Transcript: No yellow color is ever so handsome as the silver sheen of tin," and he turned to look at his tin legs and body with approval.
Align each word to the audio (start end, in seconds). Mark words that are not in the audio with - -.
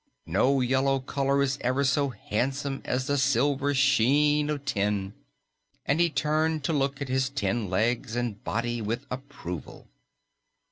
No 0.25 0.61
yellow 0.61 0.99
color 0.99 1.43
is 1.43 1.59
ever 1.61 1.83
so 1.83 2.09
handsome 2.09 2.81
as 2.85 3.05
the 3.05 3.19
silver 3.19 3.71
sheen 3.75 4.49
of 4.49 4.65
tin," 4.65 5.13
and 5.85 5.99
he 5.99 6.09
turned 6.09 6.63
to 6.63 6.73
look 6.73 7.03
at 7.03 7.07
his 7.07 7.29
tin 7.29 7.69
legs 7.69 8.15
and 8.15 8.43
body 8.43 8.81
with 8.81 9.05
approval. 9.11 9.89